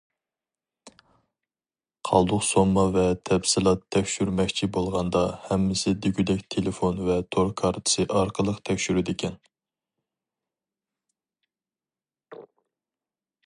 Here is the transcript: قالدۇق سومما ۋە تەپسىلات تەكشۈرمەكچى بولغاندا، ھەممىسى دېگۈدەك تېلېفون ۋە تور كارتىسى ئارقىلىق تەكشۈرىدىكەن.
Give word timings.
قالدۇق 2.09 2.39
سومما 2.47 2.85
ۋە 2.95 3.03
تەپسىلات 3.29 3.83
تەكشۈرمەكچى 3.95 4.69
بولغاندا، 4.77 5.21
ھەممىسى 5.49 5.93
دېگۈدەك 6.07 6.41
تېلېفون 6.55 7.03
ۋە 7.11 7.19
تور 7.37 7.53
كارتىسى 7.61 8.07
ئارقىلىق 8.21 8.59
تەكشۈرىدىكەن. 8.71 9.39